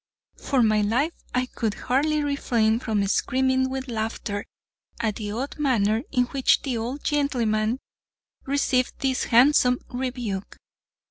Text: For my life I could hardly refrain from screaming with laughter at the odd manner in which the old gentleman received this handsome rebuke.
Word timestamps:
For 0.39 0.63
my 0.63 0.81
life 0.81 1.13
I 1.35 1.45
could 1.45 1.75
hardly 1.75 2.23
refrain 2.23 2.79
from 2.79 3.05
screaming 3.05 3.69
with 3.69 3.87
laughter 3.87 4.45
at 4.99 5.17
the 5.17 5.31
odd 5.31 5.59
manner 5.59 6.01
in 6.11 6.23
which 6.25 6.63
the 6.63 6.75
old 6.75 7.03
gentleman 7.03 7.77
received 8.47 8.93
this 9.01 9.25
handsome 9.25 9.77
rebuke. 9.91 10.57